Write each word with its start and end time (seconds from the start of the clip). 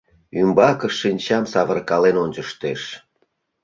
Ӱмбакышт 0.39 0.97
шинчам 1.01 1.43
савыркален 1.51 2.15
ончыштеш. 2.23 2.81